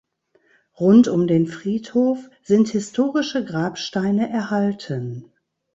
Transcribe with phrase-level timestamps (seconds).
[0.79, 5.31] Rund um den Friedhof sind historische Grabsteine erhalten.